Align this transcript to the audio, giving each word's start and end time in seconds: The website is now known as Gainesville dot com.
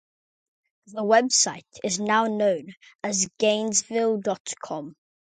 The 0.87 1.03
website 1.03 1.63
is 1.83 1.99
now 1.99 2.25
known 2.25 2.73
as 3.03 3.27
Gainesville 3.37 4.17
dot 4.21 4.51
com. 4.59 4.95